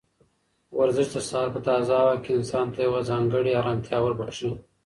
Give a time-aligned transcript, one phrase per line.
[0.79, 4.51] ورزش د سهار په تازه هوا کې انسان ته یوه ځانګړې ارامتیا وربښي.